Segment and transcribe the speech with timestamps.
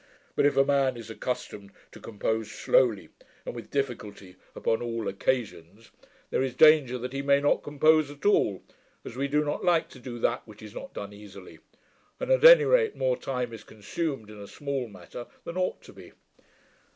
[0.35, 3.09] But, if a man is accustomed to compose slowly,
[3.45, 5.91] and with difficulty, upon all occasions,
[6.31, 8.63] there is danger that he may not compose at all,
[9.05, 11.59] as we do not like to do that which is not done easily;
[12.19, 15.93] and, at any rate, more time is consumed in a small matter than ought to
[15.93, 16.13] be.'